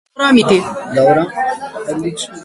Zdaj 0.11 1.03
moram 1.03 2.03
iti. 2.13 2.25